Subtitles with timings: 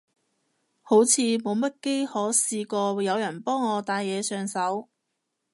[0.81, 4.89] 好似冇乜幾可試過有人幫我戴嘢上手